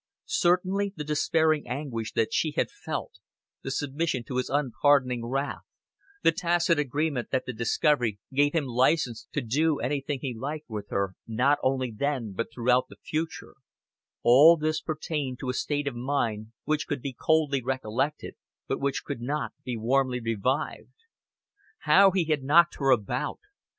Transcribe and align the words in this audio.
Certainly 0.25 0.93
the 0.95 1.03
despairing 1.03 1.67
anguish 1.67 2.13
that 2.13 2.33
she 2.33 2.53
had 2.57 2.71
felt, 2.71 3.19
the 3.61 3.69
submission 3.69 4.23
to 4.23 4.37
his 4.37 4.49
unpardoning 4.49 5.23
wrath, 5.23 5.61
the 6.23 6.31
tacit 6.31 6.79
agreement 6.79 7.29
that 7.29 7.45
the 7.45 7.53
discovery 7.53 8.17
gave 8.33 8.53
him 8.55 8.65
license 8.65 9.27
to 9.31 9.41
do 9.41 9.77
anything 9.79 10.17
he 10.19 10.33
liked 10.33 10.67
with 10.67 10.89
her, 10.89 11.13
not 11.27 11.59
only 11.61 11.91
then 11.91 12.31
but 12.33 12.51
throughout 12.51 12.87
the 12.89 12.95
future 13.03 13.53
all 14.23 14.57
this 14.57 14.81
pertained 14.81 15.37
to 15.37 15.49
a 15.49 15.53
state 15.53 15.87
of 15.87 15.93
mind 15.93 16.51
which 16.63 16.87
could 16.87 17.03
be 17.03 17.13
coldly 17.13 17.61
recollected, 17.61 18.33
but 18.67 18.79
which 18.79 19.03
could 19.03 19.21
not 19.21 19.53
be 19.63 19.77
warmly 19.77 20.19
revived. 20.19 20.95
How 21.81 22.09
he 22.09 22.25
had 22.25 22.41
knocked 22.41 22.77
her 22.79 22.89
about! 22.89 23.41